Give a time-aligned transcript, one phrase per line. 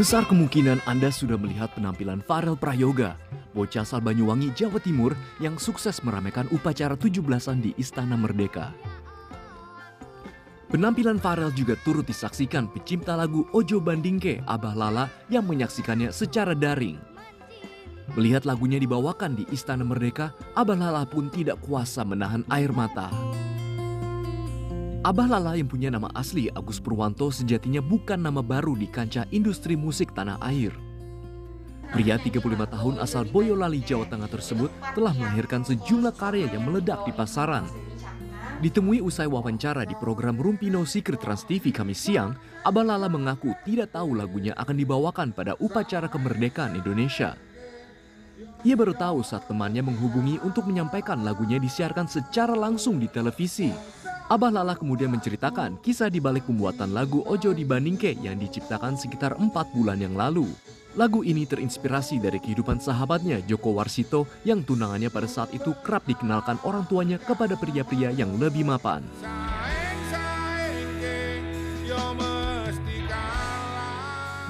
[0.00, 3.20] Besar kemungkinan Anda sudah melihat penampilan Farel Prayoga,
[3.52, 5.12] bocah asal Banyuwangi, Jawa Timur
[5.44, 8.72] yang sukses meramaikan upacara 17-an di Istana Merdeka.
[10.72, 16.96] Penampilan Farel juga turut disaksikan pencipta lagu Ojo Bandingke, Abah Lala yang menyaksikannya secara daring.
[18.16, 23.12] Melihat lagunya dibawakan di Istana Merdeka, Abah Lala pun tidak kuasa menahan air mata.
[25.00, 29.72] Abah Lala yang punya nama asli Agus Purwanto sejatinya bukan nama baru di kancah industri
[29.72, 30.76] musik tanah air.
[31.88, 32.36] Pria 35
[32.68, 37.64] tahun asal Boyolali, Jawa Tengah tersebut telah melahirkan sejumlah karya yang meledak di pasaran.
[38.60, 43.96] Ditemui usai wawancara di program Rumpino Secret Trans TV Kamis siang, Abah Lala mengaku tidak
[43.96, 47.40] tahu lagunya akan dibawakan pada upacara kemerdekaan Indonesia.
[48.68, 53.72] Ia baru tahu saat temannya menghubungi untuk menyampaikan lagunya disiarkan secara langsung di televisi.
[54.30, 59.34] Abah Lala kemudian menceritakan kisah di balik pembuatan lagu Ojo di Bandingke yang diciptakan sekitar
[59.34, 60.46] empat bulan yang lalu.
[60.94, 66.62] Lagu ini terinspirasi dari kehidupan sahabatnya Joko Warsito yang tunangannya pada saat itu kerap dikenalkan
[66.62, 69.02] orang tuanya kepada pria-pria yang lebih mapan.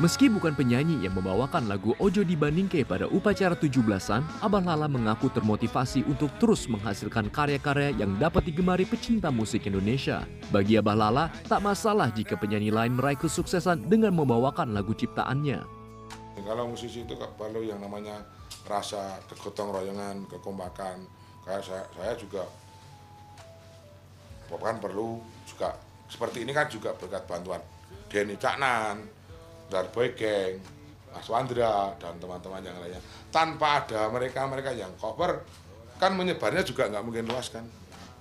[0.00, 5.28] Meski bukan penyanyi yang membawakan lagu Ojo di Bandingke pada upacara 17-an, Abah Lala mengaku
[5.28, 10.24] termotivasi untuk terus menghasilkan karya-karya yang dapat digemari pecinta musik Indonesia.
[10.48, 15.68] Bagi Abah Lala, tak masalah jika penyanyi lain meraih kesuksesan dengan membawakan lagu ciptaannya.
[16.48, 18.24] Kalau musisi itu perlu yang namanya
[18.64, 21.04] rasa kegotong royongan, kekompakan.
[21.44, 22.48] Kayak saya, saya juga
[24.48, 25.76] kan perlu juga
[26.08, 27.60] seperti ini kan juga berkat bantuan
[28.08, 29.19] Denny Caknan,
[29.70, 30.58] Darboy Gang,
[31.14, 33.00] Mas Wandra dan teman-teman yang lainnya.
[33.30, 35.46] Tanpa ada mereka-mereka yang cover,
[36.02, 37.62] kan menyebarnya juga nggak mungkin luas kan.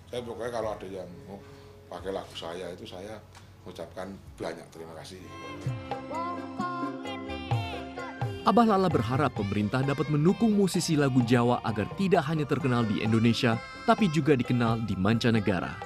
[0.09, 1.41] Saya pokoknya kalau ada yang mau
[1.89, 3.17] pakai lagu saya itu saya
[3.65, 5.21] mengucapkan banyak terima kasih.
[8.49, 13.61] Abah Lala berharap pemerintah dapat mendukung musisi lagu Jawa agar tidak hanya terkenal di Indonesia,
[13.85, 15.77] tapi juga dikenal di mancanegara.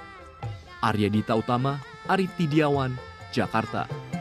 [0.79, 1.75] Arya Dita Utama,
[2.07, 2.95] Arif Tidiawan,
[3.35, 4.12] Jakarta.